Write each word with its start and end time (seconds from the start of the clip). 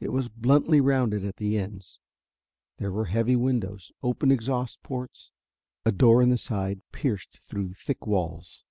It 0.00 0.08
was 0.08 0.30
bluntly 0.30 0.80
rounded 0.80 1.22
at 1.22 1.36
the 1.36 1.58
ends. 1.58 2.00
There 2.78 2.90
were 2.90 3.04
heavy 3.04 3.36
windows, 3.36 3.92
open 4.02 4.32
exhaust 4.32 4.82
ports, 4.82 5.32
a 5.84 5.92
door 5.92 6.22
in 6.22 6.30
the 6.30 6.38
side, 6.38 6.80
pierced 6.92 7.40
through 7.44 7.74
thick 7.74 8.06
walls. 8.06 8.64